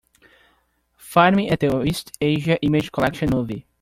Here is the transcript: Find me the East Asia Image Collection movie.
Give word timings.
Find 0.97 1.35
me 1.35 1.47
the 1.47 1.83
East 1.83 2.13
Asia 2.19 2.57
Image 2.63 2.91
Collection 2.91 3.29
movie. 3.29 3.67